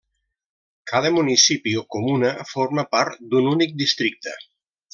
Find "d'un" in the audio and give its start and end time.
3.35-3.51